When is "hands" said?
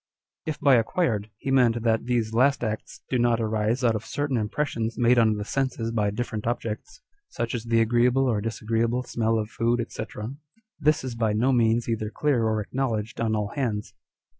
13.49-13.93